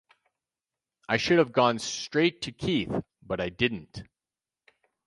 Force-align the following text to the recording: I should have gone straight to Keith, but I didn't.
I 1.07 1.17
should 1.17 1.37
have 1.37 1.51
gone 1.51 1.77
straight 1.77 2.41
to 2.41 2.51
Keith, 2.51 2.91
but 3.21 3.39
I 3.39 3.49
didn't. 3.49 4.01